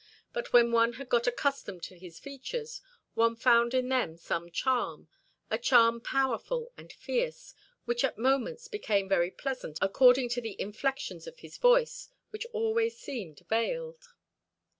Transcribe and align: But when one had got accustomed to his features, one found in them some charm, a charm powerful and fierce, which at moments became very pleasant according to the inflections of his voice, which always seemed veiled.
But 0.33 0.51
when 0.51 0.71
one 0.71 0.93
had 0.93 1.09
got 1.09 1.27
accustomed 1.27 1.83
to 1.83 1.95
his 1.95 2.17
features, 2.17 2.81
one 3.13 3.35
found 3.35 3.75
in 3.75 3.89
them 3.89 4.17
some 4.17 4.49
charm, 4.49 5.09
a 5.51 5.59
charm 5.59 6.01
powerful 6.01 6.71
and 6.75 6.91
fierce, 6.91 7.53
which 7.85 8.03
at 8.03 8.17
moments 8.17 8.67
became 8.67 9.07
very 9.07 9.29
pleasant 9.29 9.77
according 9.79 10.29
to 10.29 10.41
the 10.41 10.59
inflections 10.59 11.27
of 11.27 11.37
his 11.37 11.59
voice, 11.59 12.09
which 12.31 12.47
always 12.51 12.97
seemed 12.97 13.45
veiled. 13.47 14.03